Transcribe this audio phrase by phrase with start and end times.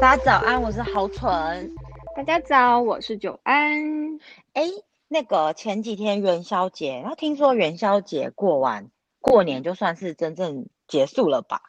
[0.00, 1.74] 大家早安，我是豪纯。
[2.16, 4.18] 大家早，我是九安。
[4.52, 4.68] 哎，
[5.08, 11.62] 那个前几天元宵节，然后听说元宵节过完，过年就算是真正结束了吧？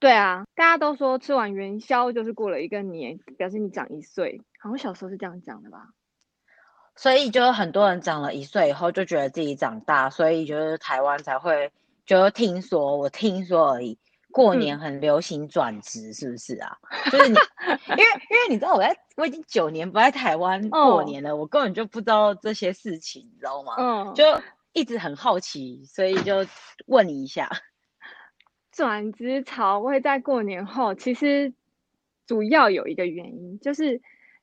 [0.00, 4.42] 对啊，大家都说吃完元宵就是过了一个年，表示你长一岁。
[4.60, 5.88] 好像小时候是这样讲的吧？
[6.96, 11.70] 所以就很多人长了一岁以后就觉得自己长大，所以就是台湾才会，
[12.04, 13.98] 就听说我听说而已。
[14.32, 16.76] 过年很流行转职，是不是啊？
[16.90, 17.36] 嗯、就是你，
[17.90, 23.74] 因为因为你知道我在我已经九年不在台湾过年了，哦，我根本就不知道这些事情，你知道吗？
[23.78, 24.24] 嗯，就
[24.72, 26.46] 一直很好奇，所以就
[26.86, 27.50] 问你一下。
[28.72, 31.52] 转职潮会在过年后，其实
[32.26, 34.00] 主要有一个原因，就是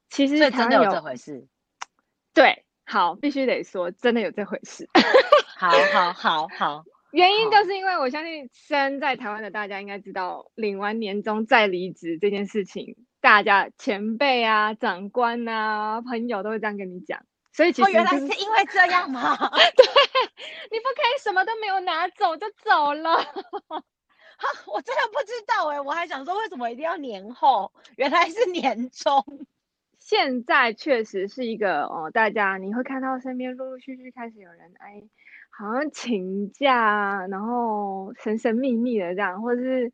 [0.09, 1.47] 其实真的有这回事。
[2.33, 4.87] 对，好，必须得说，真的有这回事。
[5.57, 6.83] 好好好好。
[7.11, 17.25] 原因就是因为我相信身在台湾的大家应该知道，领完年终再离职这件事情，大家前辈啊、长官啊、朋友都会这样跟你讲。
[17.51, 19.35] 所以其实、就是哦、原来是因为这样吗？
[19.35, 19.85] 对，
[20.71, 23.15] 你不可以什么都没有拿走就走了。
[23.17, 27.73] 哈，我真的不知道哎、欸，我还想说为什么一定要年后？
[27.97, 29.23] 原来是年终。
[29.97, 35.03] 现在确实是一个哦，大家你会看到身边陆陆续续开始有人哎。
[35.59, 39.91] 好像请假，然后神神秘秘的这样，或者是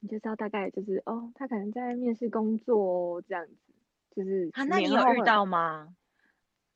[0.00, 3.54] 你就知道大概就是哦，他可能在面试工作这样子，
[4.14, 4.50] 就是。
[4.52, 5.88] 啊，那你有遇到吗？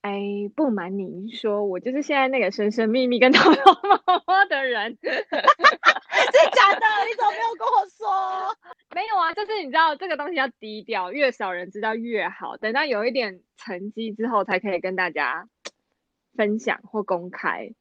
[0.00, 4.96] 哎，不瞒您说，我就是现在那个神神秘秘跟 偷偷摸摸的人。
[5.04, 6.86] 真的假的？
[7.06, 8.56] 你怎么没有跟我说？
[8.96, 12.56] 没有啊，就是你知道这个东西要低调，越少人知道越好。
[12.56, 15.46] 等到有一点成绩之后，才可以跟大家
[16.34, 17.74] 分享或公开。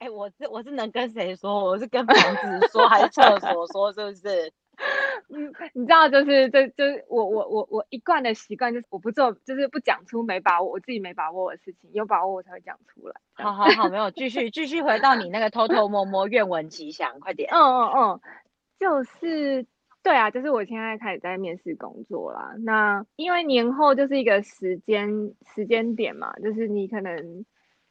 [0.00, 1.62] 哎、欸，我是我是能跟谁说？
[1.62, 3.92] 我是跟房子说，还是厕所说？
[3.92, 4.50] 是不是？
[5.28, 13.14] 嗯，你知道，就是这就是我我我我一贯的习惯，就是我不做，就是不讲出没把握，我自己没把握的事情，有把握我才会讲出来。
[13.34, 17.50] 好好好，没有，继续继续回到你那个偷偷摸摸，愿闻其详，快点。
[17.52, 18.20] 嗯嗯嗯，
[18.78, 19.66] 就是
[20.02, 22.54] 对啊，就是我现在开始在面试工作啦。
[22.60, 27.44] 那因为年后就是一个时间时间点嘛，就是你可能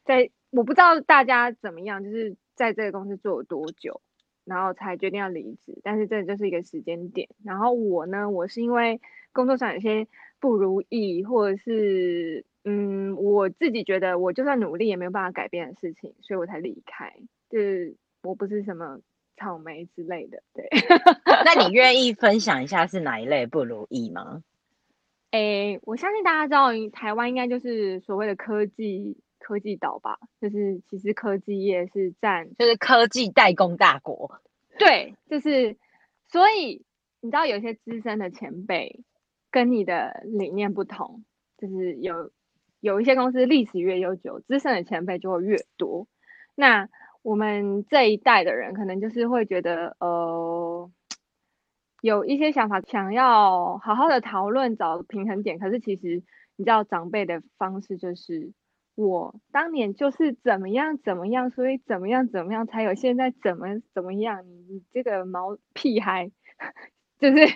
[0.04, 0.32] 在。
[0.50, 4.00] 我不知道大家怎么样，就是在这个公司做了多久，
[4.44, 5.78] 然后才决定要离职。
[5.82, 7.28] 但是这就是一个时间点。
[7.44, 9.00] 然后我呢，我是因为
[9.32, 10.06] 工作上有些
[10.40, 17.14] 不如意，或者是嗯，我自己觉得我就算努力也没有办法改变的事情，所以我才离开。
[17.48, 18.98] 就是我不是什么
[19.36, 20.68] 草莓之类的，对。
[21.44, 24.42] 那你愿意 分享一下是哪一类不如意吗？
[25.30, 29.16] 诶，我相信大家知道，台湾应该就是所谓的科技。
[29.50, 34.40] 科技岛吧，就是其实科技业是占，就是科技代工大国。
[34.78, 35.76] 对，就是
[36.28, 36.84] 所以
[37.20, 39.00] 你知道有些资深的前辈
[39.50, 41.24] 跟你的理念不同，
[41.58, 42.30] 就是有
[42.78, 46.06] 有一些公司历史越悠久，资深的前辈就会越多。
[46.54, 46.88] 那
[47.22, 50.88] 我们这一代的人可能就是会觉得，呃，
[52.02, 55.58] 有一些想法，想要好好的讨论找平衡点。
[55.58, 56.22] 可是其实
[56.54, 58.52] 你知道长辈的方式就是。
[59.08, 64.44] 我当年就是怎么样怎么样，所以怎么样怎么样才有现在怎么怎么样。
[64.46, 66.30] 你你这个毛屁孩，
[67.18, 67.46] 就是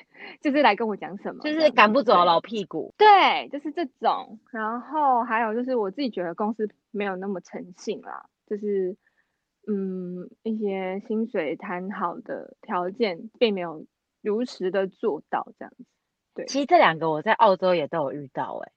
[0.41, 1.43] 就是来跟我讲什么？
[1.45, 2.95] 就是赶不走老屁股。
[2.97, 4.39] 对，就是这种。
[4.51, 8.97] 然后还有就是我自己觉得公司没有那么诚信啦，就是
[9.67, 13.85] 嗯一些薪水谈好的条件并没有
[14.23, 15.85] 如实的做到这样子。
[16.35, 18.73] 对，其实这两个我在澳洲也都有遇到哎、欸。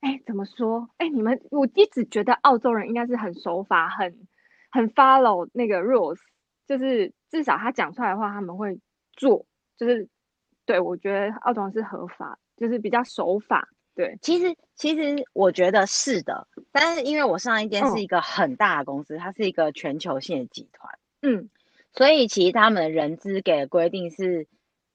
[0.00, 0.88] 哎，怎么说？
[0.98, 4.28] 哎，你们，我一直觉得澳洲人应该是很守法，很
[4.70, 6.18] 很 follow 那个 rules，
[6.66, 8.78] 就是至少他讲出来的话他们会
[9.12, 9.44] 做，
[9.76, 10.08] 就是
[10.64, 13.68] 对，我觉得澳洲人是合法，就是比较守法。
[13.96, 21.50] 对，其实其实我觉得是的，但是因为我上一间是一个很大的公司，嗯、它是一个全球性的集团，嗯，
[21.92, 24.46] 所以其实他们的人资给的规定是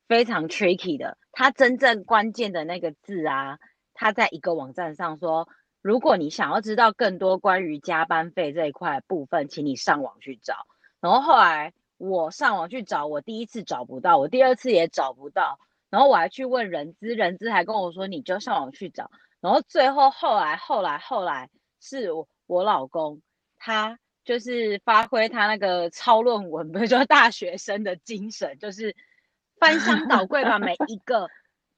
[0.08, 3.60] 非常 tricky 的，它真正关键的那个字啊。
[3.94, 5.48] 他在一个网站上说，
[5.82, 10.66] 如果你想要知道更多关于加班费这一块部分，请你上网去找。
[11.00, 15.60] 然后后来我上网去找，我第一次找不到，我第二次也找不到。
[15.90, 19.12] 然后我还去问人资，人资还跟我说，你就上网去找。
[19.42, 21.50] 然后最后后来后来后来
[21.80, 23.22] 是我，我老公，
[23.58, 28.96] 他就是发挥他那个抄论文，不是说大学生的精神，就是
[29.60, 31.30] 翻箱倒柜把每一个。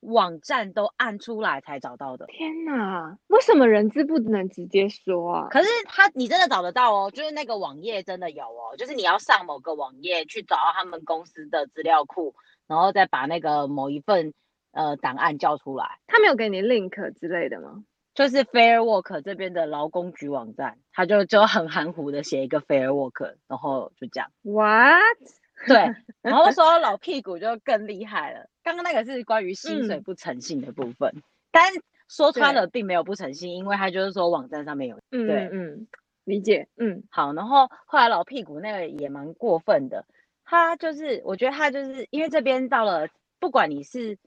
[0.02, 2.26] 网站都按出来才找到的。
[2.28, 5.48] 天哪，为什么人资不能直接说啊？
[5.50, 12.36] 可是他，你真的找得到哦，就是那个网页真的有哦，就是你要上某个网页去找到他们公司的资料库，
[12.68, 14.34] 然后再把那个某一份
[14.72, 16.00] 呃档案叫出来。
[16.08, 17.84] 他没有给你 link 之类的吗？
[18.14, 24.32] 就是 Fair Work 这边的劳工局网站，他就就很含糊的写一个 Fair Work，然后就这样。
[24.42, 25.18] What？
[25.68, 25.76] 对，
[26.22, 28.48] 然后说老屁股就更厉害了。
[28.64, 31.72] 刚刚那个是关于薪水不诚信的部分，嗯、但
[32.08, 35.00] 说穿了并没有不诚信，因为他就是说网站上面有。
[35.12, 35.88] 嗯对嗯，
[36.24, 36.68] 理解。
[36.78, 37.34] 嗯，好。
[37.34, 40.06] 然后后来老屁股那个也蛮过分的，
[40.44, 43.08] 他就是我觉得他就是因为这边到了，
[43.40, 44.18] 不管你是。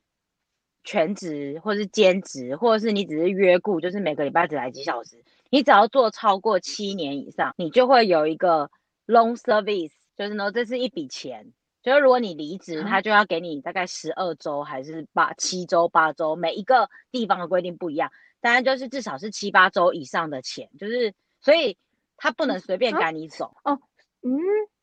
[0.85, 5.23] 全职或是兼职，或者是你只是约雇，就是每个礼拜只来几小时。
[5.51, 8.71] 你只要做超过七年以上，你就会有一个
[9.07, 11.53] long service，就是呢，这是一笔钱。
[11.81, 18.11] 就是如果你离职，他就要给你大概十二周还是八七周八周，每一个地方的规定不一样，
[18.41, 20.69] 当然就是至少是七八周以上的钱。
[20.79, 21.79] 就是所以
[22.17, 23.55] 他不能随便赶你走。
[23.63, 23.81] 嗯、哦，
[24.23, 24.31] 嗯，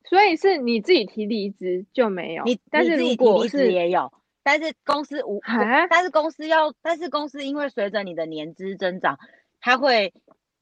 [0.10, 4.12] 所以是你自己提离职就没有，你但是如果是也有。
[4.42, 5.42] 但是公司无，
[5.90, 9.18] 但是公司要，但是公司因为随着你的年资增长，
[9.60, 10.14] 它会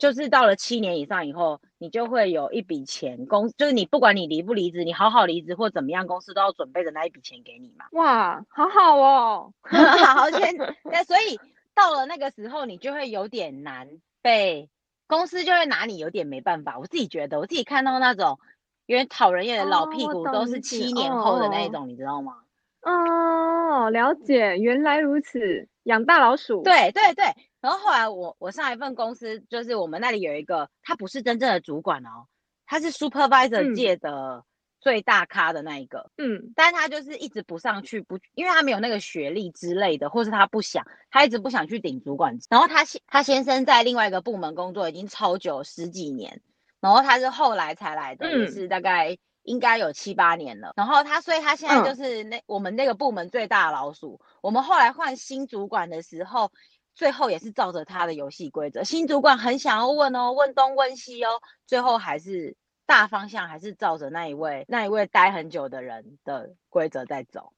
[0.03, 7.85] 就是到了七年以上以后，你就会有一笔钱，公就是你不管你离不离职，你好好离职或怎么样，公司都要准备的那一笔钱给你嘛。
[7.93, 11.39] 哇，好好哦， 好好先，那所以
[11.73, 13.87] 到了那个时候，你就会有点难
[14.21, 14.69] 被
[15.07, 16.77] 公司就会拿你有点没办法。
[16.77, 18.39] 我自己觉得，我自己看到那种
[18.87, 22.33] 有点讨人厌的老屁股，都是七年后的那一种，哦、你知道吗？
[22.81, 26.63] 哦，了解，原来如此，养大老鼠。
[26.63, 27.25] 对对对，
[27.61, 32.27] 然后后来我我上一份公司，就是我们那里有一个，他不是真正的主管哦，
[32.65, 34.43] 他是 supervisor 界的
[34.79, 42.37] 最大咖的那一个，嗯，但他就是一直不上去，不，因为他没有那个学历之类的，或是他不想，他一直不想去顶主管。
[42.49, 46.41] 然后他先他先生在另外一个部门工作已经超久十几年，
[46.79, 49.17] 然后他是后来才来的，也是大概。
[49.43, 54.19] 应该有七八年了，然后他，所以他现在就是那、嗯、我们那个部门最大的老鼠。
[54.41, 56.51] 我们后来换新主管的时候，
[56.95, 58.83] 最后也是照着他的游戏规则。
[58.83, 62.55] 新主管很想要问哦，问东问西哦，最后还是
[62.85, 67.53] 大方向还是照着那一位那一位待很久的人的规则在走。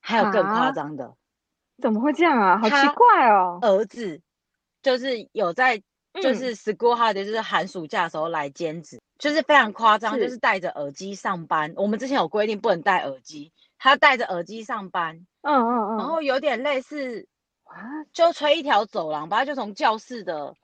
[0.00, 1.14] 还有更夸张的，
[1.80, 2.58] 怎么会这样啊？
[2.58, 3.58] 好奇怪哦。
[3.62, 4.20] 儿子
[4.82, 5.82] 就是有在，
[6.22, 9.00] 就是 school holiday，就是寒暑假的时候来兼职。
[9.18, 11.72] 就是非常夸张，就是戴着耳机上班。
[11.76, 15.26] 我们之前有规定不能戴耳机，他戴着耳机上班。
[15.42, 15.98] 嗯嗯嗯。
[15.98, 17.28] 然后有点类似，
[18.12, 20.56] 就吹一条走廊吧，就从教室的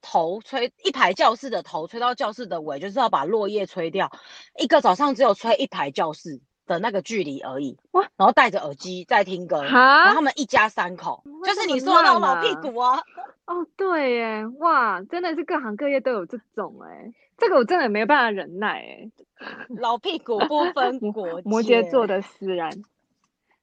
[0.00, 4.12] 头吹一排教室的头吹到教室的尾，就是要把落叶吹掉。
[4.56, 6.40] 一个早上只有吹一排教室
[6.70, 7.76] 的那个距离而已。
[7.90, 8.02] 哇！
[8.16, 9.62] 然后戴着耳机在听歌。
[9.64, 13.00] 然后他们一家三口，就是你说的那种老屁股啊。
[13.46, 17.12] 哦，对耶，哇，真的是各行各业都有这种哎。
[17.36, 19.10] 这个我真的没有办法忍耐哎，
[19.80, 22.70] 老屁股不分 国，摩羯座的思然，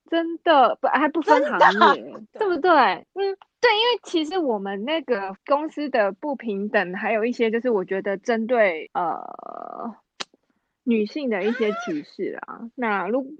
[0.09, 2.03] 真的不还不分行业，
[2.33, 2.71] 对不对？
[3.13, 9.95] 嗯，对，因为其实我们那个公司的不平等，还有一些就是我觉得针对呃
[10.87, 12.71] 女性的一些歧视啊。
[12.73, 13.35] 那如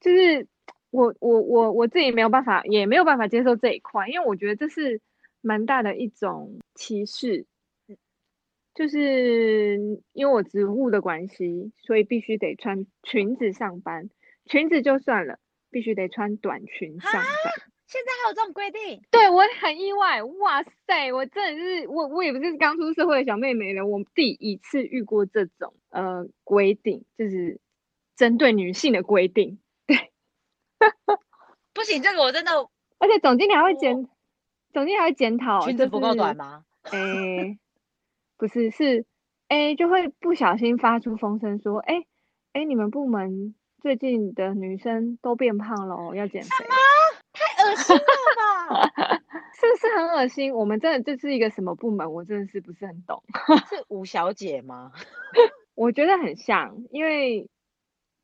[0.00, 0.46] 就是
[0.90, 5.00] 我我我我自己没有办法，也没有办法接受这一块，因为我觉得这是
[5.40, 7.46] 蛮大的一种歧视。
[8.74, 9.76] 就是
[10.12, 14.08] 因为我职务的关系，所以必须得穿裙子上班。
[14.44, 17.24] 裙子就算了，必须得穿短裙上班。
[17.88, 19.02] 现在还有这种规定？
[19.10, 20.22] 对，我很意外。
[20.22, 27.58] 哇塞，我真的是我我也不是刚出社会的小妹妹了，我第一次遇过这种呃规定，就是
[28.14, 29.58] 针对女性的规定。
[29.86, 30.12] 对，
[31.72, 32.52] 不行，这个我真的。
[32.98, 34.06] 而且总经理还会检，
[34.74, 36.64] 总经理还会检讨裙子不够短吗？
[36.82, 37.58] 哎、欸。
[38.36, 39.06] 不是，是，
[39.48, 42.04] 哎，就会不小心发出风声说，哎，
[42.52, 46.48] 哎，你们部门最近的女生都变胖了哦，要减肥。
[47.58, 48.02] 恶心了
[48.36, 48.86] 吧？
[49.58, 50.54] 是不是很恶心？
[50.54, 52.12] 我们真的这是一个什么部门？
[52.12, 53.22] 我真的是不是很懂。
[53.68, 54.92] 是吴小姐吗？
[55.74, 57.48] 我觉得很像，因为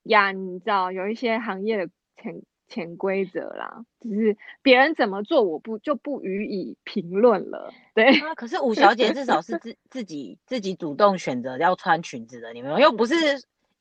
[0.04, 7.72] 呀，你知道有一些行业的潜潜规则啦，就是别人怎么做，我不就不予以评论了。
[7.94, 13.14] 对啊，可是吴小姐至少是自自己自己主动选择要穿裙子的，你们又不是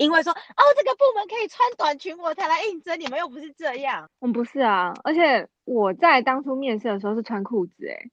[0.03, 4.09] 因为说哦这个部门可以穿短裙我才来应征，你们又不是这样。
[4.19, 8.09] 我们不是啊，而且我在当初面试的时候是穿裤子哎，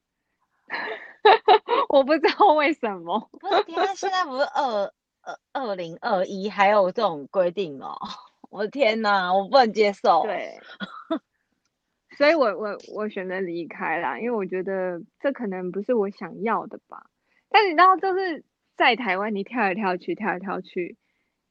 [1.89, 3.29] 我不知道为什么。
[3.41, 4.93] 不是，天啊，现在不是二
[5.23, 7.97] 二二零二一还有这种规定哦。
[8.51, 10.23] 我的天哪，我不能接受。
[10.23, 10.59] 对，
[12.19, 17.07] 所以我我我选择离开啦，因为我觉得这可能不是我想要的吧。
[17.49, 18.45] 但你知道，就是
[18.77, 20.97] 在台湾，你跳来跳去，跳来跳去，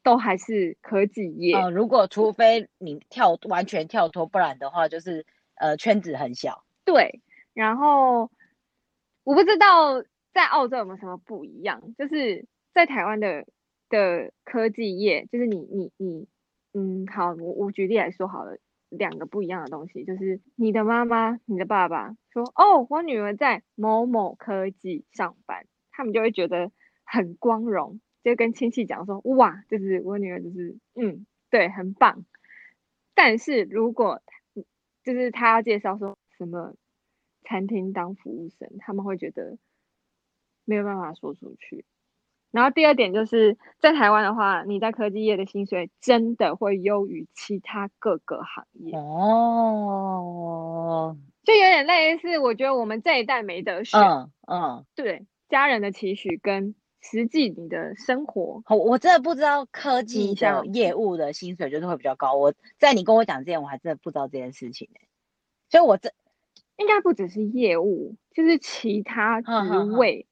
[0.10, 1.56] 都还是科技业。
[1.56, 5.26] 呃，如果除非你跳完全跳脱，不然的话，就是
[5.56, 6.64] 呃圈子很小。
[6.84, 7.22] 对，
[7.54, 8.32] 然后
[9.24, 13.46] 我不知道在澳洲有没有什么不一样，就是在台湾的
[13.90, 16.28] 的科技业，就是你你你，
[16.74, 18.58] 嗯，好，我我举例来说好了，
[18.90, 26.72] 两个不一样的东西，就是你的妈妈、你的爸爸说，哦，我女儿在某某科技上班，他们就会觉得
[27.04, 32.26] 很光荣，就跟亲戚讲说，哇，就是我女儿就是，嗯，对，很棒。
[33.14, 34.22] 但是如果
[35.04, 36.74] 就是他要介绍说什么
[37.44, 39.58] 餐厅当服务生，他们会觉得
[40.66, 41.86] 没有办法说出去。
[42.52, 49.96] 然后第二点就是在台湾的话，你在科技业的薪水真的会优于其他各个行业哦，
[51.44, 62.36] 就有点类似，我觉得我们这一代没得选，嗯嗯，对，家人的期许跟实际你的生活，我我真的不知道科技的业务的薪水就是会比较高。
[62.36, 65.08] 我在你跟我讲之前，我还真的不知道这件事情欸，
[65.70, 66.12] 所以我这
[66.78, 69.52] 应该不只是业务，就是其他职
[69.98, 70.28] 位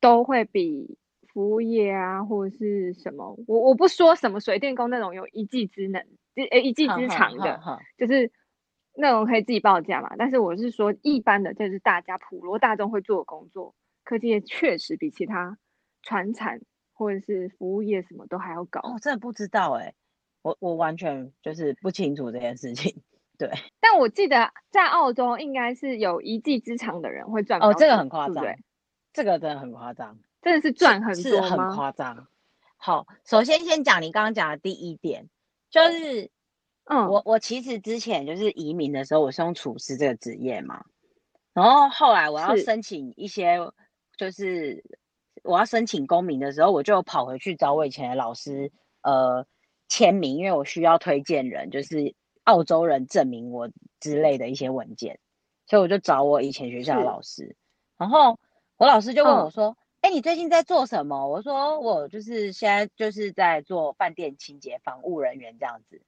[0.00, 0.96] 都会比。
[1.32, 6.04] 服务业啊，或者是什么，我我不说什么水电工那种有一技之能，
[6.50, 7.60] 呃一技之长的，
[7.96, 8.32] 就是
[8.96, 10.16] 那种可以自己报价嘛。
[10.18, 15.56] 但是我是说一般的，就是大家普罗大众会做的工作，科技业确实比其他
[16.02, 16.60] 传产
[16.92, 18.80] 或者是服务业什么都还要高。
[18.84, 19.94] 我、哦、真的不知道哎、欸，
[20.42, 23.02] 我我完全就是不清楚这件事情。
[23.38, 28.58] 对， 但我记得在澳洲应该是有一技之长的人会赚哦，这个很夸张，对，
[29.12, 30.18] 这个真的很夸张。
[30.42, 32.26] 真的是赚很多是很夸张。
[32.78, 35.28] 好，首先先讲你刚刚讲的第一点，
[35.68, 36.30] 就是，
[36.84, 40.86] 嗯，我我其实之前就是移民的时候，我是用厨师这个职业嘛，
[41.52, 43.58] 然后后来我要申请一些，
[44.16, 44.82] 就是
[45.42, 49.46] 我要申请公民的时候，我就跑回去找我以前的老师，呃，
[49.88, 53.70] 签名，因为我需要推荐人，就是澳洲人证明我
[54.00, 55.18] 之类的一些文件，
[55.66, 57.56] 所以我就找我以前学校的老师，
[57.96, 58.38] 然后
[58.76, 59.68] 我老师就问我说。
[59.70, 61.28] 嗯哎，你最近在做什么？
[61.28, 66.00] 我说我就是现在就是在做饭店清洁、房务人员这样子。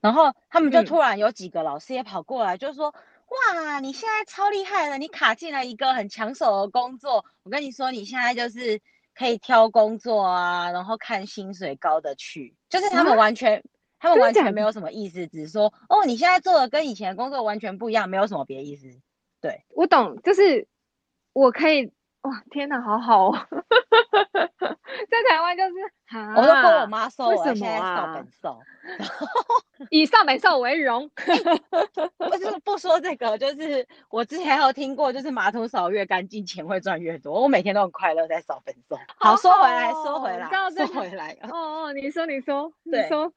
[0.00, 7.24] 然后他们就突然有几个老师也跑过来，就说：“嗯、哇，你现在超厉害了，你卡进了一个很抢手的工作。
[7.42, 8.80] 我跟你说，你现在就是
[9.14, 12.56] 可以挑工作啊，然后看薪水高的去。
[12.68, 13.62] 就是他们完全，啊、
[13.98, 18.86] 他们完全没有什么意思，只是说哦，你现在做的跟以前的工作完全不一样，没有什么别的意思。
[19.40, 20.66] 对，我懂，就是
[21.32, 21.92] 我可以。”
[22.22, 23.38] 哇，天哪，好好哦！
[25.08, 25.76] 在台湾就是，
[26.36, 27.96] 我都跟我妈说，为什么啊？
[27.96, 28.60] 少本瘦，
[29.90, 31.10] 以少本瘦为荣。
[32.18, 37.42] 不是不说这个，就是我之前有听过，就是马桶扫越干净，钱会赚越多。
[37.42, 38.98] 我每天都很快乐在扫本瘦。
[39.18, 41.36] 好，说回来，说回来，说回来。
[41.50, 43.32] 哦哦，你说，你说，你说，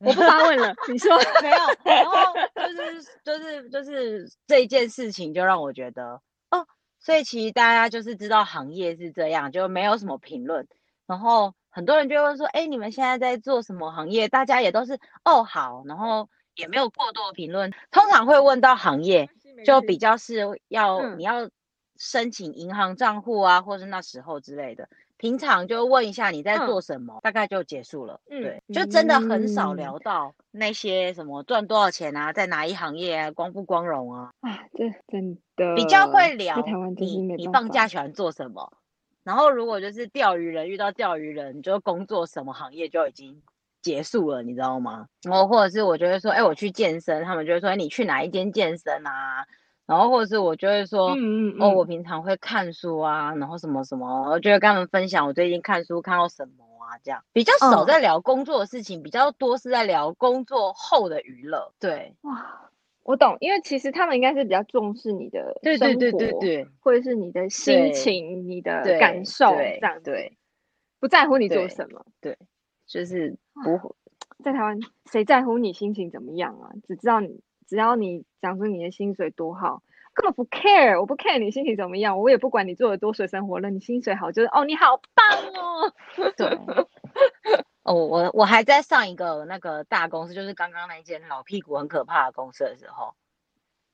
[0.00, 0.74] 我不发问了。
[0.90, 6.20] 你说 没有，然后就是就是就是这一件事情，就让我觉得
[6.50, 6.66] 哦。
[6.98, 10.66] 所以其实大家就是知道行业是这样，就没有什么评论。
[11.06, 17.72] 然后很多人就会说：“哎，你们现在在做什么行业？”大家也都是哦好，然后也没有过多的评论。
[17.90, 19.30] 通常会问到行业，
[19.64, 21.48] 就比较是要、嗯、你要
[21.96, 24.88] 申请银行账户啊，或是那时候之类的。
[25.16, 28.22] 平常就问一下你在做什么，嗯、大概就结束了。
[28.30, 34.30] 嗯、对，就真的很少聊到那些什么赚多少钱啊，在哪一行业啊，光不光荣啊。
[34.40, 36.56] 啊，这真的比较会聊
[36.96, 38.72] 你你放假喜欢做什么，
[39.22, 43.42] 然后如果就是钓鱼人遇到钓鱼人，就工作什么行业就已经
[43.82, 45.06] 结束了，你知道吗？
[45.22, 49.46] 然后或者是我就会说，哎，我去健身，他们就会说，哎，你去哪一间健身啊？
[49.86, 61.72] 然后或者是我就会说，嗯嗯嗯哦，我平常会看书啊，然后什么什么，我就会跟他们分享我最近看书看到什么啊，这样比较少在聊工作的事情，哦、比较多是在聊工作后的娱乐。
[61.78, 62.69] 对，哇，
[63.02, 70.36] 我懂，因为其实他们应该是比较重视你的生活，对对对对对，或者是你的心情、你的感受这样，对，
[70.98, 72.38] 不在乎你做什么，对，对
[72.86, 73.96] 就是不
[74.42, 74.78] 在台湾
[75.10, 76.70] 谁在乎你心情怎么样啊？
[76.86, 77.40] 只知道你。
[77.70, 79.80] 只要你讲出你的薪水多好，
[80.12, 85.94] 根本不 care，我不 care 你心情怎么样，我也不管你做的多水深火热，你薪水好就是哦，你好棒哦。
[86.36, 86.48] 对，
[87.82, 93.14] 哦，我我还在上一个那个大公司，就是刚刚那间老屁股很可怕的公司的时候，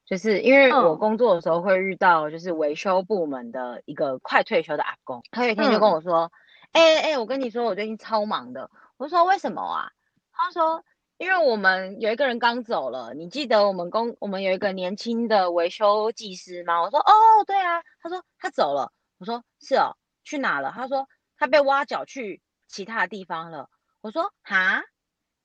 [0.05, 6.33] 就是因为我工作的时候会遇到就是维修部门的一个快退休的阿公，他有一天就跟我说，
[6.73, 9.93] 哎哎、嗯，我跟你说我最近超忙的，我说为什么啊？
[10.33, 10.85] 他说。
[11.19, 16.83] 因为我们有一个人刚走了，你记得我们公我们有一个年轻的维修技师吗？
[16.83, 17.15] 我说哦，
[17.47, 17.83] 对啊。
[18.03, 18.93] 他说他走了。
[19.17, 20.71] 我说是哦，去哪了？
[20.77, 23.71] 他说他被挖角去其他地方了。
[24.07, 24.85] 我说哈，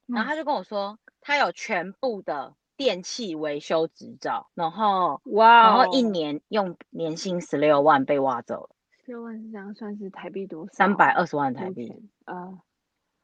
[0.05, 8.75] 然后他就跟我说他有全部的电器维修执照，然后哇，然后一年用年薪十六万被挖走了。
[9.03, 10.73] 十六万是这样算是台币多少？
[10.73, 11.91] 三百二十万台币。
[12.25, 12.59] 啊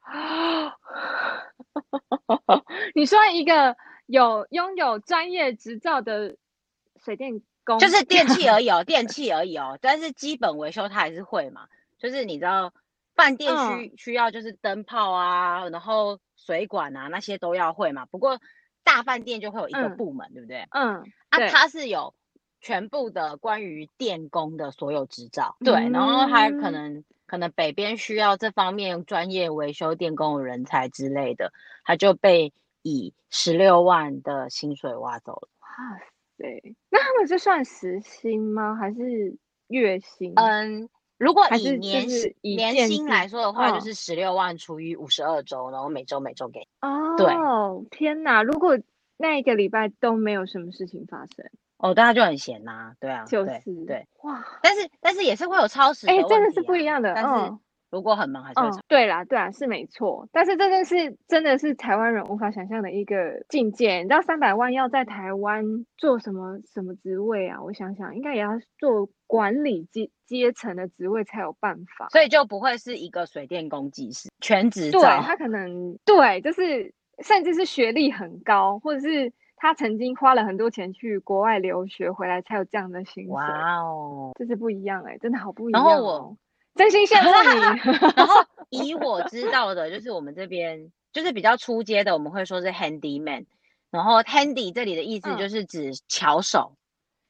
[0.00, 0.74] 啊！
[2.96, 3.76] 你说一个
[4.06, 6.36] 有拥有专业执照的
[6.96, 11.68] 水电工，就是电器而已哦， 电器而已哦，但是基本维修他还是会嘛。
[11.96, 12.72] 就是你知道，
[13.18, 18.06] 饭店需、嗯、需要就是灯泡啊，然后水管啊那些都要会嘛。
[18.06, 18.40] 不过
[18.84, 20.66] 大饭店就会有一个部门，嗯、对不对？
[20.70, 22.14] 嗯，啊，它是有
[22.60, 31.52] 全部的关于电工的所有执照，对，然后还可能可能北边需要这方面专业维修电工的人才之类的，
[31.84, 35.48] 他就被以十六万的薪水挖走了。
[35.60, 35.98] 哇
[36.38, 38.76] 塞，那他们是算时薪吗？
[38.76, 40.32] 还是月薪？
[40.36, 40.88] 嗯。
[41.18, 46.60] 如果以年薪年薪来说的话，就是十六万除以五十二周，然后每周每周给。
[46.80, 47.26] 哦，对，
[47.90, 48.42] 天哪！
[48.42, 48.78] 如果
[49.16, 51.44] 那一个礼拜都没有什么事情发生，
[51.76, 57.30] 哦，大家就很闲呐、啊，对啊，就是对，对哇，但是但是也是会有超时哎、欸，真的是不一样的，但是。
[57.50, 57.60] 嗯
[57.90, 60.28] 如果很忙还是会、嗯、对啦，对啦，是没错。
[60.30, 63.96] 但是这件事真的是台湾人无法想象的一个境界。
[63.96, 65.64] 你知道三百万要在台湾
[65.96, 67.62] 做什么什么职位啊？
[67.62, 72.08] 我想想，应该也要做管理阶阶层的职位才有办法。
[72.10, 74.90] 所以就不会是一个水电工技师全职。
[74.90, 76.92] 对，他可能对，就是
[77.22, 83.32] 甚至是学历很高，或者是他曾经花了很多钱去国外留学回来才有这样的薪水。
[83.32, 85.88] 哇哦，这是不一样哎、欸，真的好不一样、哦。
[85.88, 86.36] 然后我。
[86.78, 87.60] 真心羡慕你。
[88.16, 93.44] 然后以我知道的，就是我们这边就是比较出街的，我们会说是 handyman。
[93.90, 96.78] 然后 handy 这里的意思就是指巧手，嗯、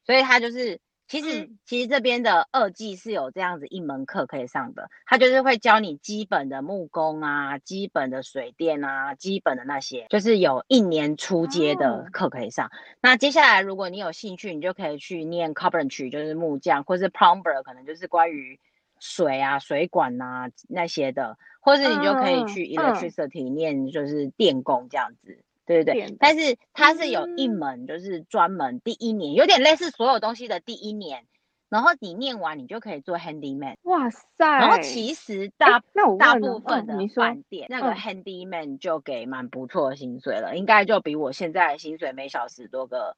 [0.05, 12.67] 所以他就是其实、嗯、其实这边的二技是有这样子一门课可以上的，他就是会教你基本的木工啊、基本的水电啊、基本的那些，就是有一年初阶的课可以上。
[12.67, 18.59] 哦、那接下来如果你有兴趣，你就可以去念 carpentry，就是木匠，或是 plumber，可能就是关于。
[19.01, 26.17] 水啊，水管啊那些的，或是你就可以去 electricity 念，就是电工这样子，嗯、对对对。
[26.19, 31.25] 但是它是有一门，就是专门第一年，有点类似所有东西的第一年，
[31.69, 33.77] 然后你念完，你就可以做 handyman。
[33.83, 34.25] 哇塞！
[34.39, 35.83] 然后其实大
[36.19, 43.17] 大部分的饭店、嗯、那个 handyman 就给蛮不错的薪水了，嗯、应该就比我现在的薪水每小时多个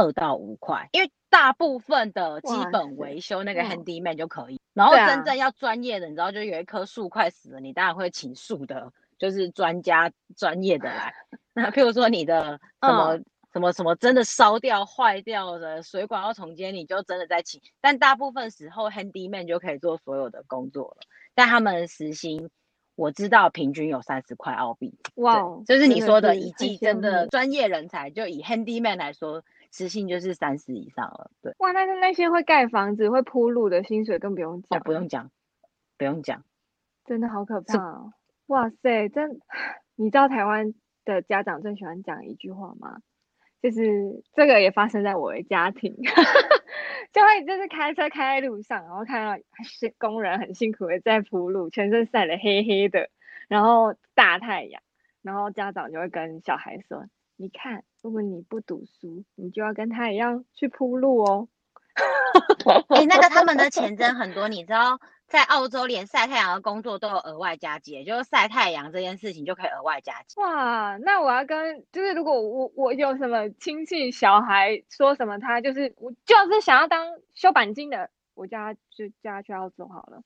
[0.00, 4.58] 二到五块，因为大部分的基本维修那个 handyman 就可以。
[4.72, 11.12] 然后真正要专业的，你知道，就有一棵树快死了，你当然会请树的，就是专家专业的来。
[11.52, 17.60] 那譬如说你的什么、嗯、什么什么真的烧掉坏掉的水管要重接，你就真的在请。
[17.80, 21.02] 但大部分时候 handyman 就可以做所有的工作了。
[21.34, 22.48] 但他们时薪
[22.96, 24.94] 我知道平均有三十块澳币。
[25.16, 29.42] 哇，就是你说的一季真的专业人才，就以 handyman 来说。
[29.72, 31.54] 时薪就是三十以上了，对。
[31.58, 34.80] 哇，那那些会盖房子、会铺路的薪水更不用讲。
[34.80, 35.30] 哦，不用讲，
[35.96, 36.44] 不用讲，
[37.04, 38.12] 真的好可怕哦！
[38.46, 39.40] 哇塞，真，
[39.96, 42.98] 你知道台湾的家长最喜欢讲一句话吗？
[43.62, 45.94] 就是这个也发生在我的家庭，
[47.12, 53.10] 就会就是开车开在路上，然后看到是工人很辛苦的在铺路，全身晒得黑黑的，
[53.48, 54.82] 然后大太阳，
[55.22, 57.04] 然后家长就会跟小孩说。
[57.40, 61.48] 你看，如果你不读书，你就要跟他一样去铺路哦。
[62.90, 70.38] 哎、欸，那个他们的钱真很多，你知道，在澳洲连晒太阳的工作都有额外加给，就是晒太阳这件事情就可以额外加给。
[70.42, 80.22] 哇，那我要跟，就是如果我我有什么亲戚小孩说什么，他就是我就是想要当修钣金的，我叫他就叫他去澳洲好了。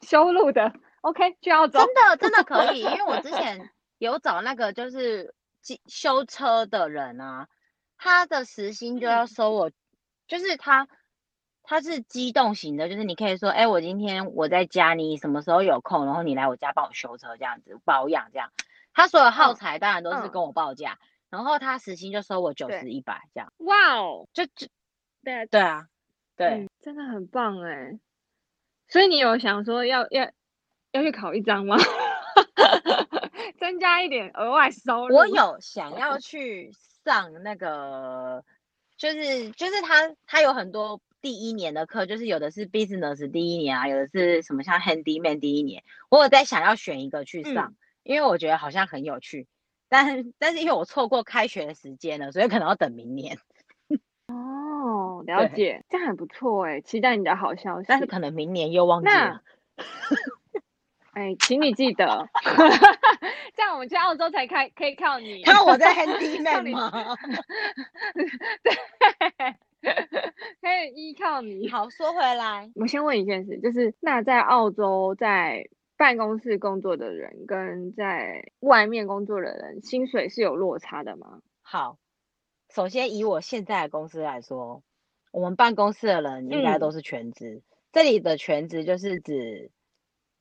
[0.00, 0.72] 修路的
[1.02, 1.80] ，OK，去澳洲。
[1.80, 5.34] 真的真的可以，因为我之前有找那个就是。
[5.86, 7.48] 修车的人啊，
[7.96, 9.72] 他的时薪就要收我，嗯、
[10.28, 10.88] 就是他
[11.62, 18.50] 他是机动型的，就是你可以说，哎、欸，我今天我在家，你什么时候有空，然后你来我家帮我修车这样子保养这样，
[18.92, 23.52] 他所有耗材当然都是跟我报价，嗯、然后他时薪就收我九十一百这样。
[23.58, 24.66] 哇哦，就就
[25.22, 25.86] 对啊对啊，
[26.36, 27.98] 对、嗯，真的很棒哎。
[28.88, 30.30] 所以你有想说要要
[30.90, 31.76] 要去考一张吗？
[33.60, 35.14] 增加一点额外收入。
[35.14, 36.72] 我有想要去
[37.04, 38.42] 上那个，
[38.96, 45.84] 就是就是他他有很多第一年的课，就是有的是 business 第一年啊，有的是什么像 handyman 第一年。
[46.08, 49.46] 我有在想要选一个去上，嗯、因为我觉得好像很有趣。
[49.90, 53.38] 但但是因为我错过开学的时间了，所以可能要等明年。
[54.28, 57.86] 哦，了解，对这样很不错哎，期待你的好消息。
[57.86, 59.42] 但是可能明年又忘记了。
[61.12, 62.28] 哎，请你记得，
[63.56, 65.42] 这样我们去澳洲才开可以靠你。
[65.42, 67.16] 看我在 handyman 吗？
[68.62, 68.72] 对，
[70.60, 71.68] 可以依靠你。
[71.68, 81.40] 好，说回来，我先问一件事，就是那在澳洲在办公室工作的人跟在外面工作的人，薪水是有落差的吗？
[81.60, 81.98] 好，
[82.72, 84.84] 首先以我现在的公司来说，
[85.32, 87.56] 我们办公室的人应该都是全职。
[87.56, 89.72] 嗯、这里的全职就是指。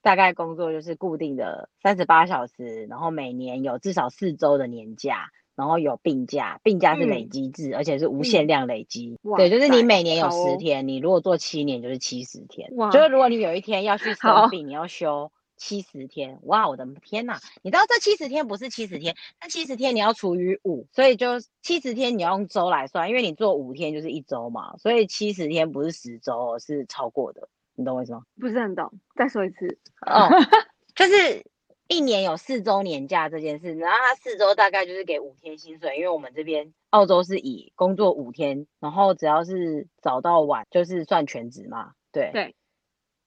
[0.01, 9.19] 大概工作就是固定的三十八小时，然后每年有至少四周的年假，然后有病假，病假是累积制，嗯、而且是无限量累积。
[9.23, 12.71] 嗯、对，就是你每年有十天，你如果做七年就是七十天。
[12.77, 16.39] 哇就是如果你有一天要去生病，你要休七十天。
[16.43, 17.37] 哇，我的天呐！
[17.61, 27.49] 你知道这七十天不是七十天，那七十天你要除以五，所以就七十天你要用周来算，因为你做五天就是一周嘛，所以七十天不是十周，是超过的。
[27.79, 28.23] 你懂我意思吗？
[28.41, 29.79] 不是很懂，再说一次。
[30.05, 30.27] 哦，
[30.95, 31.45] 就是
[31.87, 41.93] 一年有四周年假这件事，然后他四周大概就是给五天薪水，因为我们这边澳洲是以工作五天，然后只要是早到晚就是算全职嘛。
[42.11, 42.53] 对对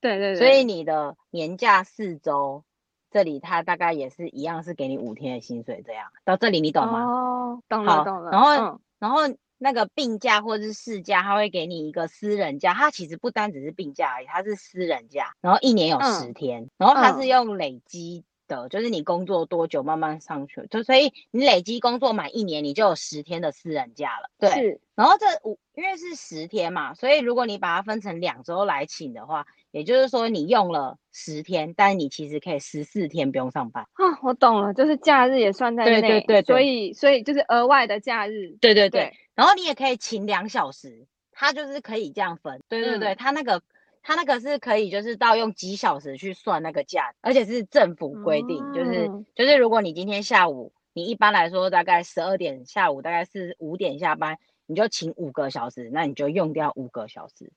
[0.03, 2.65] 对对，所以你的年假四周，
[3.11, 7.05] 这里他大概也是一样是给你五天的薪水，这样到这里你懂吗？
[7.07, 8.31] 哦，懂了懂了。
[8.31, 9.23] 然后然后。
[9.63, 24.29] 嗯那个病假或者是事假，他会给你一个私人假，它其实不单只是病假而已，它是私人假，然后一年有十天，嗯、然后它是用累积的，嗯、就是你工作多久慢慢上去，就所以你累积工作满一年，你就有十天的私人假了。
[24.39, 29.47] 对，是然后这五因为是十天嘛，所以如果你把它分成两周来请的话。
[29.73, 34.19] 也就是说，你用了十天，但你其实可以十四天不用上班啊。
[34.23, 38.51] 我懂了，就是假日也算在内，对对对，对，所以所以就是额外的假日。
[38.61, 42.63] 对对对，对然后你也可以请两小时，它就是可以这样分。
[42.69, 43.63] 对对对，它、嗯、那个
[44.03, 57.53] 它那个是可以就是到用几小时去算那个价，而且是政府规定，嗯、就是就是如果你今天下午，你一般来说大概十二点下午大概是五点下班，你就请五个小时，那你就用掉五个小时，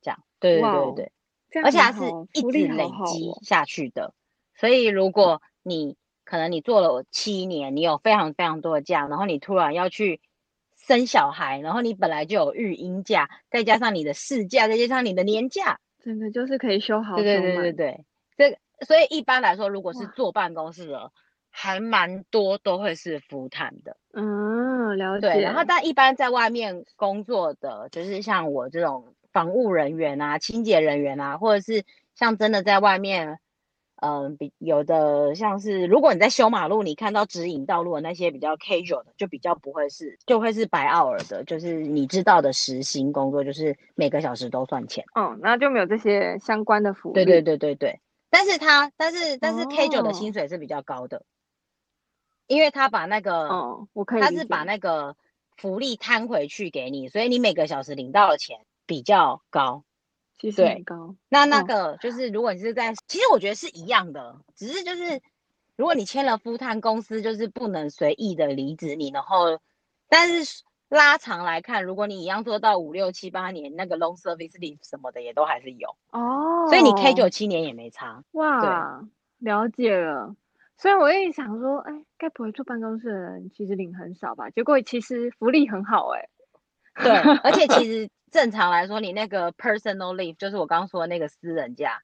[0.00, 0.22] 这样。
[0.38, 1.12] 对对对对对。
[1.62, 4.14] 而且它是一直累积下去的，哦、
[4.54, 10.20] 所以如果你可能你做了七年，你有非常非常多的假，然后你突然要去
[10.86, 17.16] 生小孩，然后你本来就有育婴假，再加上你的事假，再加上你的年假，真的就是可以休好。
[17.16, 18.04] 对对对对对，
[18.36, 21.12] 这个所以一般来说，如果是坐办公室的，哇
[21.50, 23.96] 还蛮多都会是 full time 的。
[24.12, 25.32] 嗯，了解。
[25.32, 29.14] 对，然后但一般在外面工作的，就是像我这种。
[29.32, 31.84] 防务人员啊，清洁人员啊，或者是
[32.16, 33.38] 像真的在外面，
[34.00, 45.04] 嗯、呃，比有的像是，如果你在修马路，你看到指引道路的那些比较 casual 的，就比较不会是，就会是白 hour 的，就是你知道的时薪工作，就是每个小时都算钱。
[45.14, 47.14] 哦，那就没有这些相关的福利。
[47.14, 51.22] 对对对对对，但是他，但是但是 casual 的薪水是比较高的，哦、
[52.46, 55.16] 因为他把那个，哦，我可以，他是把那个
[55.56, 58.58] 福利摊回去给你，所以你每个小时领到的钱。
[58.86, 59.84] 比较高，
[60.40, 61.14] 其实很高。
[61.28, 65.20] 那那个就是，如果你是在，哦、其实我觉得是一样的，只是就是，
[65.76, 69.60] 如果你签了 full time 公司，就是不能随意的离职你，然后，
[70.08, 78.24] 但是拉长来看，如果你一样做到五六七八年，那个 long service leave 什么的也都还是有哦，所以你 K 九七年也没差。
[78.30, 79.02] 哇，
[79.40, 80.34] 对了解了。
[80.78, 84.48] 所以我一直想说，哎，该不会坐办公室的人其实领很少吧？
[84.48, 86.28] 结果其实福利很好，哎。
[86.94, 87.12] 对，
[87.44, 88.08] 而且其实。
[88.30, 92.02] 正常来说，你那个 personal leave 就是我刚刚说的那个私人假，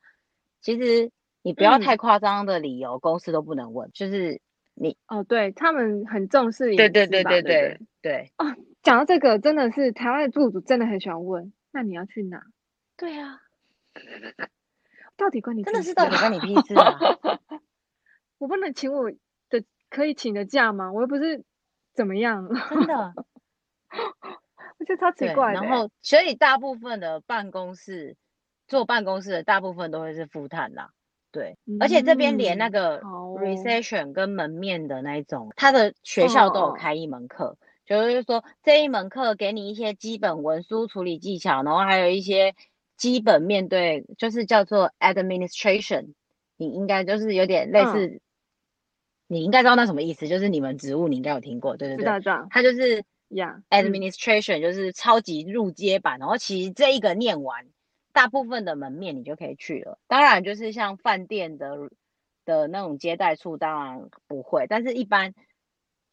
[0.60, 1.10] 其实
[1.42, 3.90] 你不要太夸张的理由，嗯、公司都不能问。
[3.92, 4.40] 就是
[4.74, 7.80] 你哦，对他们很重视隐私，对对对对对对。
[8.02, 12.42] 对哦，讲到这个，真的是台湾的雇主真的很喜欢问，那你要去哪？
[12.96, 13.40] 对啊，
[15.16, 16.98] 到底关你真的是到底关你屁事啊？
[18.38, 19.10] 我不能请我
[19.48, 20.92] 的可以请的假吗？
[20.92, 21.44] 我又不是
[21.94, 23.14] 怎么样，真的。
[24.86, 28.14] 我觉得超奇怪，然后所以大部分的办公室
[28.68, 30.90] 坐办公室的大部分都会是 full time 啦，
[31.32, 42.54] 对，嗯、而且这边连那个 recession 跟门面的那一种，他的学校都有开一门课，哦、就是说这一门课给你一些基本文书处理技巧，然后还有一些
[42.96, 46.12] 基本面对，就是叫做 administration，
[46.56, 48.20] 你应该就是有点类似，嗯、
[49.26, 52.04] 你应该知道那什么意思，就是你们职务你应该有听过，对对对，
[52.50, 53.04] 他就是。
[53.28, 57.66] Yeah, administration、嗯、就是超级入阶版，然后其实这一个念完，
[58.12, 59.98] 大部分的门面你就可以去了。
[60.06, 61.90] 当然，就是像饭店的
[62.44, 65.34] 的那种接待处，当然不会，但是一般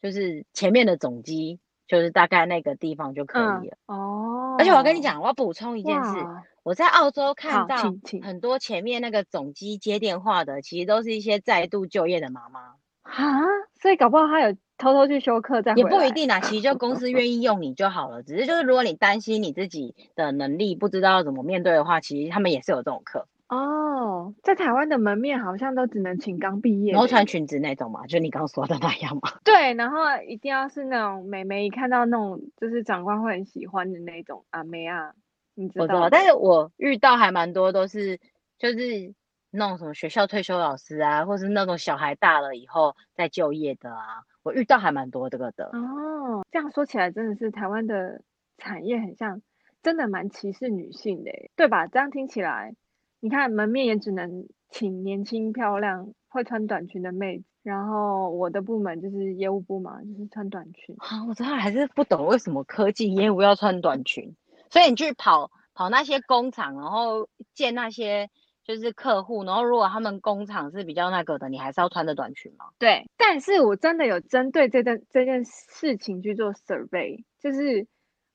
[0.02, 3.76] 就是前面的总机就是大概那个地方就可以了。
[3.86, 6.18] 嗯、哦，而且我要跟你讲，我要补充一件事，
[6.64, 7.76] 我在澳洲看到
[8.22, 12.74] 很多前面那个总机接电话的，其实都是一些再度就业的妈妈。
[13.02, 13.40] 啊，
[13.80, 15.90] 所以搞不好他有偷偷去修课再回来。
[15.90, 18.22] 也不一定啊，其实就公司愿意用你就好了。
[18.22, 23.26] 只是就是如果你担心你自己的能力不知道怎么面对的话，其实他们也是有这种课。
[23.46, 29.30] 哦，在台湾的门面好像都只能请刚毕业，然后穿裙子那种嘛，就你刚说的那样嘛。
[29.44, 35.12] 对，然后一定要是那种美眉，一看到那种就是长官会很喜欢的那种阿妹啊，
[35.54, 35.84] 你知道？
[35.84, 38.18] 我知道，但是我遇到还蛮多都是
[38.58, 39.14] 就是
[39.56, 45.66] 那种什么学校退休老师啊，或是那种小孩大了以后再就业的啊，我遇到还蛮多这个的。
[45.66, 48.22] 哦，这样说起来真的是台湾的
[48.58, 49.40] 产业很像，
[49.82, 51.86] 真的蛮歧视女性的，对吧？
[51.86, 52.74] 这样听起来。
[53.20, 60.94] 你看门面也只能请年轻漂亮会穿短裙的妹子，然后我的部门就是业务部嘛，就是穿短裙。
[60.98, 64.34] 啊，我真的还是不懂为什么科技业务要穿短裙。
[64.68, 68.28] 所以你去跑跑那些工厂，然后见那些
[68.64, 72.66] 就是客户，然后如果他们工厂是比较那个的，你还是要穿着短裙吗？
[72.78, 77.86] 对，但是我真的有针对这件这件事情去做 survey，就是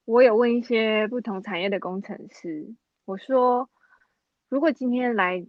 [0.05, 2.73] 我有问一些不同产业的工程师，
[3.05, 3.69] 我说。
[4.51, 5.45] 如果今天来，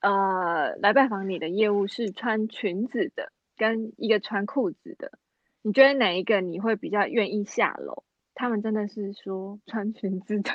[0.00, 5.18] 呃，来拜访你的业务是穿裙子的，跟一个穿裤子的，
[5.60, 8.04] 你觉得哪一个你会比较愿意下楼？
[8.34, 10.52] 他们真的是说穿裙子的，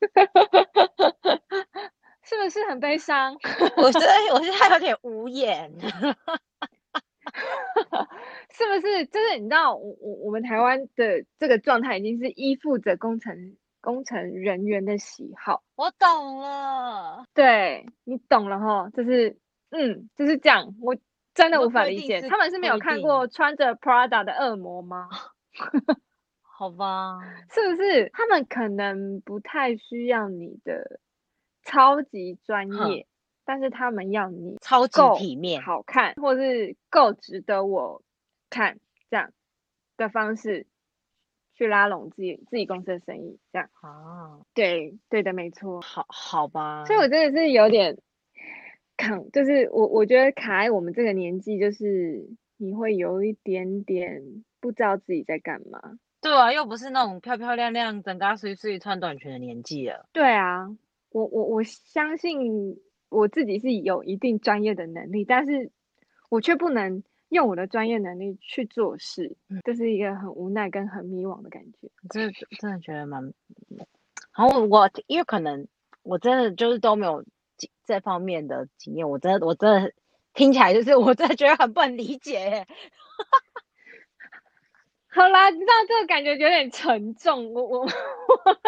[2.28, 3.34] 是不是很悲伤？
[3.78, 5.72] 我觉得我觉得他有点无言，
[8.50, 9.06] 是不是？
[9.06, 13.56] 就是你知道，我我我们台湾的这个状态已经是依附着工程。
[13.82, 17.24] 工程人员的喜好，我懂了。
[17.32, 19.36] 对，你懂了哈，就是，
[19.70, 20.74] 嗯，就是这样。
[20.82, 20.96] 我
[21.34, 25.08] 真的无法理解，他们是没有看过穿着 Prada 的恶魔吗？
[26.42, 27.20] 好吧，
[27.54, 28.10] 是不是？
[28.12, 30.98] 他们可能不太需要你的
[31.66, 33.06] 超级专业，
[33.44, 38.00] 但是他们要你超级体面、好看，或是够值得我
[38.48, 38.78] 看
[39.10, 39.30] 这样
[39.98, 40.66] 的方式。
[41.58, 44.42] 去拉拢自己自己公司的生意，这样啊？
[44.52, 45.80] 对对的，没错。
[45.80, 46.84] 好，好吧。
[46.84, 47.96] 所以我真的是有点
[48.98, 55.80] 扛，就是我我觉得卡在我们这个年纪，就是你会有一点点不知道自己在干嘛。
[56.20, 60.06] 对啊，又不是那种漂漂亮亮、整嘎碎碎穿短裙的年纪了。
[60.12, 60.76] 对啊，
[61.10, 65.70] 我我我相信我自己是有一定专业的能力，但是
[66.28, 67.02] 我却不能。
[67.28, 71.90] 用我的专业能力去做事，这是一个很无奈跟很迷惘的感觉。
[72.08, 73.34] 真的真的觉得蛮……
[74.32, 75.66] 然后我因为可能
[76.04, 77.24] 我真的就是都没有
[77.84, 79.92] 这方面的经验，我真的我真的
[80.34, 82.64] 听起来就是我真的觉得很不能理解。
[85.16, 87.52] 好啦，你知道这个感觉有点沉重。
[87.52, 87.86] 我我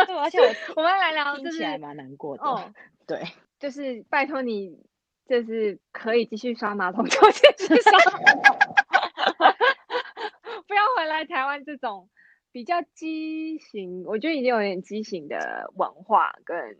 [0.06, 2.42] 对，而且我我们来聊，听起来蛮难过的。
[2.42, 2.72] 哦，
[3.06, 3.22] 对，
[3.60, 4.86] 就是拜托你。
[5.28, 7.92] 就是可以继续刷马桶，就继续刷，
[10.66, 12.08] 不要回来台湾这种
[12.50, 16.78] 比较畸形，我觉得已经有点畸形的文化跟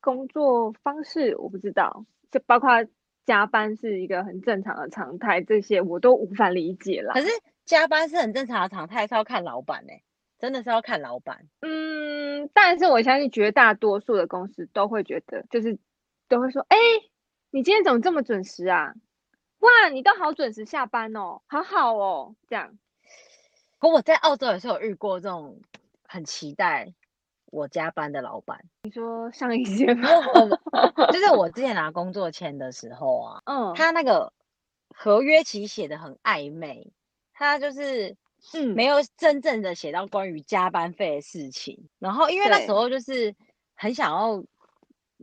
[0.00, 2.84] 工作方式，我不知道，就包括
[3.24, 7.12] 加班是一个很正常的常态，这些我都无法理解了。
[7.14, 7.28] 可是
[7.70, 10.02] 加班是很正常的常态，是要看老板呢、欸，
[10.40, 11.46] 真的是要看老板。
[11.60, 15.78] 嗯，但是我相信绝大多数的公司都会觉得，就是
[16.28, 17.10] 都会说，哎、欸。
[17.52, 18.94] 你今天怎么这么准时啊？
[19.58, 22.76] 哇，你都好准时下班哦，好好哦，这样。
[23.80, 25.60] 可我在澳洲也是有遇过这种
[26.04, 26.92] 很期待
[27.46, 28.64] 我加班的老板。
[28.82, 30.08] 你说上一间吗？
[31.12, 34.32] 就是我之前拿工作签的时候啊，嗯，他那个
[34.94, 36.92] 合约其实写的很暧昧，
[37.40, 38.14] 他就是
[38.54, 41.88] 嗯没有真正的写到关于加班费的事情。
[41.98, 43.34] 然后因为那时候就是
[43.74, 44.44] 很想要。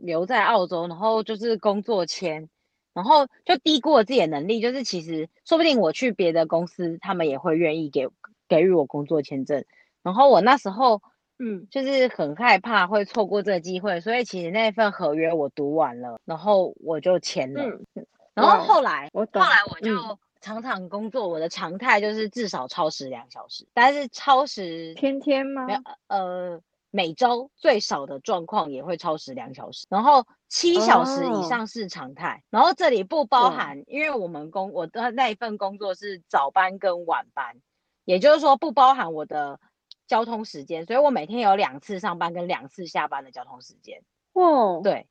[0.00, 2.48] 留在澳洲，然后就是工作签，
[2.94, 4.60] 然后就低估了自己的能力。
[4.60, 8.06] 就是其实说不定我去别的公司，他们也会愿意给
[8.46, 9.64] 给予我工作签证。
[10.04, 11.02] 然后我那时候，
[11.40, 17.64] 嗯，就是很害怕会错过这个机会，所以其实那份合约我读完了，然后我就签了。
[17.64, 25.66] 嗯、然后后来，我后来我就常常工作，我的常态就是至少超时两小时，但是超时天天吗？
[26.06, 26.60] 呃。
[26.90, 32.42] 每周最少的状况也会超时两小时，然后七小时以上是常态。
[32.44, 32.44] Oh.
[32.48, 37.60] 然后这里不包含，因为我们工我的那一份工作是早班跟晚班，
[38.06, 39.60] 也就是说不包含我的
[40.06, 44.02] 交通时间，所以我每天有两次上班跟两次下班的交通时间。
[44.32, 44.82] 哦，oh.
[44.82, 45.06] 对，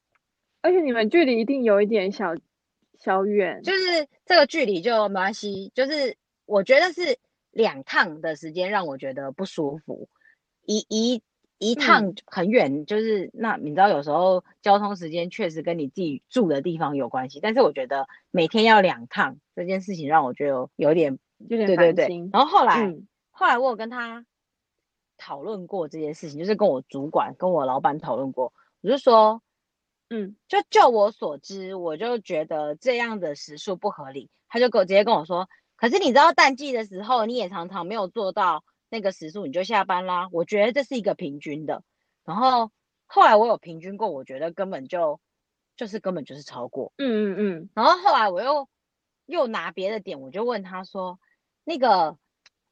[0.63, 2.33] 而且你们距离一定有一点小
[2.97, 7.17] 小远，就是这个距离就没关系，就是我觉得是。
[7.51, 10.09] 两趟的时间让我觉得不舒服，
[10.67, 11.23] 一一
[11.57, 22.29] 一趟很远，就是那你知道有时候交通时间确实跟你自己住的地方有关系，但是我觉得每天要两趟这件事情让我觉得有点有点对对对。
[22.31, 24.23] 然后后来、嗯、后来我有跟他
[25.17, 29.41] 讨论过这件事情，就是跟我主管跟我老板讨论过，我就说，
[30.09, 35.49] 嗯，就就我所知，我就觉得这样的时数不合理，他就跟我直接跟我说。
[35.75, 40.29] 可是你知道淡季的时候，你也常常没有做到那个时数，你就下班啦。
[40.31, 41.83] 我觉得这是一个平均的。
[42.25, 42.71] 然后
[43.05, 45.19] 后来我有平均过，我觉得根本就
[45.75, 46.93] 就是根本就是超过。
[46.97, 47.69] 嗯嗯嗯。
[47.75, 48.67] 然后后来我又
[49.25, 51.19] 又拿别的点，我就问他说
[51.63, 52.17] ：“那个，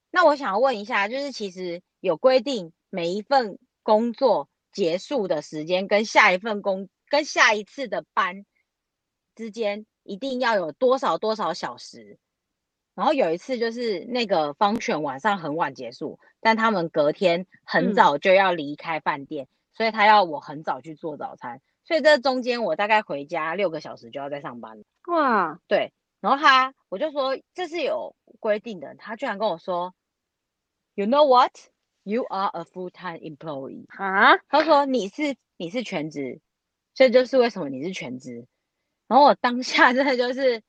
[0.10, 8.46] 那我想要问一下，就是其实有规定每一份工作结束的时间跟下一份工跟下一次的班
[9.36, 12.18] 之间一定要有多少多少小时？”
[12.96, 24.82] 然后有一次就是那个 function 晚上很晚结束，但他们隔天很早就要离开饭店，嗯、所以他要我很早去做早餐，所以这中间我大概回家六个小时就要在上班。
[25.08, 25.92] 哇，对，
[26.22, 29.94] 然后他我就说这是有规定的，他居然跟我说
[30.94, 31.52] ，You know what?
[32.04, 34.38] You are a full-time employee 啊？
[34.48, 36.40] 他说你是你是全职，
[36.96, 38.48] 这就是为什么你是全职。
[39.08, 40.64] 然后我当下真的就是。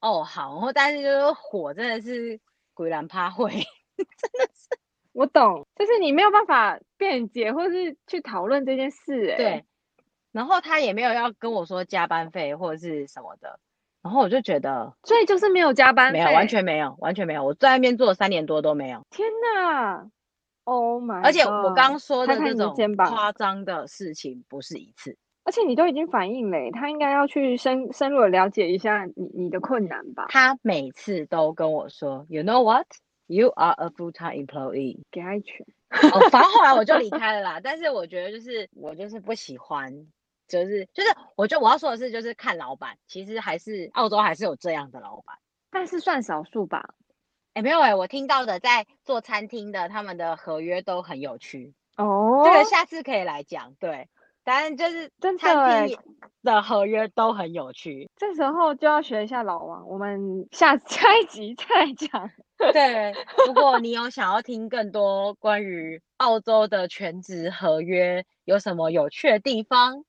[0.00, 2.38] 哦，好，然后但是就是火真的是
[2.72, 3.50] 鬼然趴会，
[3.98, 4.78] 真的是
[5.10, 9.64] 我懂，就是你没有办法辩解或是去讨论这件事，哎，对，
[10.30, 13.58] 然后他也没有要跟我说加班费或者是什么的，
[14.00, 20.08] 然后我就觉得，所以就是没有加班费，没有，完全没有，完全没有，我在那边做了三年多都没有，天哪
[20.62, 25.16] ，Oh my，而且我刚刚说的那种夸张的事情不是一次。
[25.48, 30.26] 而且你都已经反映了，他应该要去深深入的了解一下你你的困难吧？
[30.28, 32.86] 他每次都跟我说，You know what?
[33.28, 35.04] You are a full-time employee。
[35.10, 35.66] 给他一拳。
[35.88, 37.60] 哦，反正后来我就离 开了啦。
[37.64, 40.06] 但是我觉得就是我就是不喜欢，
[40.48, 45.38] 就是就是我觉得我要说的是，就是看老板，其实还是澳洲还是有这样的老板，
[45.70, 46.90] 但是算少数吧。
[47.54, 52.42] 哎，没有哎，我听到的在做餐厅的，他们的合约都很有趣哦。
[52.44, 54.10] 这个下次可以来讲，对。
[54.48, 55.98] 反正就是餐厅
[56.42, 62.30] 的合约都很有趣，这时候就要学一下老王，我们下 下一集再讲。
[62.72, 63.12] 对，
[63.46, 70.06] 如果你有想要听更多关于澳洲的全职合约有什么有趣的地方，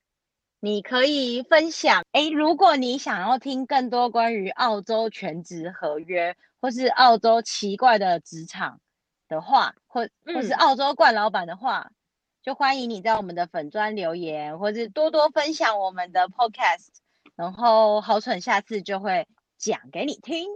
[0.62, 2.06] 你可以分享。
[2.14, 8.80] 诶，如果你想要听更多关于澳洲全职合约，或是澳洲奇怪的职场
[9.28, 11.90] 的话，或或是澳洲冠老板的话。
[11.90, 11.94] 嗯
[12.42, 16.88] 就欢迎你在我们的粉砖留言，或是多多分享我们的 podcast，
[17.36, 20.48] 然后好蠢下次就会讲给你听。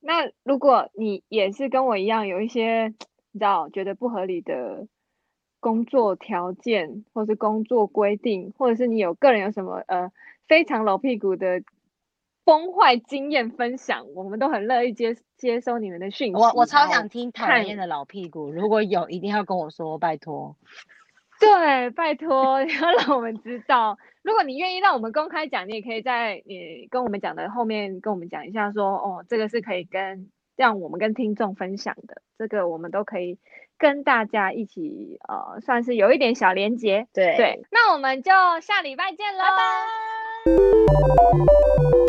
[0.00, 2.94] 那如果你也是跟我一样有一些
[3.32, 4.86] 你知道觉得不合理的
[5.58, 10.12] 工作条件，或是工作规定，或者是你有个人有什么呃
[10.46, 11.62] 非常老屁股的
[12.44, 16.34] 崩坏经验分享，我们都很乐意接接收你们的讯息。
[16.36, 20.56] 我我超想听讨厌的老屁股，如果有一定要跟我说，拜托。
[21.40, 23.98] 对，拜托 你要让我们知道。
[24.22, 33.38] 如果你愿意让我们公开讲，你也可以在你跟我们讲的后面跟我们讲一下说，说哦，这个是可以跟让我们跟听众分享的，这个我们都可以
[33.78, 37.06] 跟大家一起呃，算是有一点小连结。
[37.12, 39.50] 对，对，那我们就下礼拜见喽，拜
[42.00, 42.05] 拜。